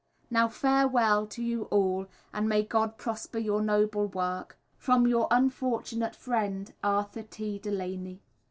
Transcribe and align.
Now 0.31 0.47
farewell 0.47 1.27
to 1.27 1.43
you 1.43 1.65
all, 1.65 2.07
and 2.33 2.49
may 2.49 2.63
God 2.63 2.97
prosper 2.97 3.37
your 3.37 3.61
noble 3.61 4.07
work. 4.07 4.57
From 4.75 5.05
your 5.05 5.27
unfortunate 5.29 6.15
friend, 6.15 6.73
ARTHUR 6.83 7.21
T. 7.29 7.59
DELANEY. 7.59 8.19